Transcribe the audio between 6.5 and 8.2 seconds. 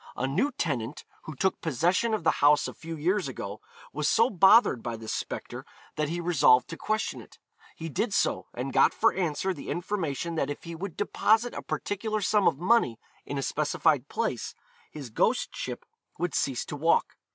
to question it. He did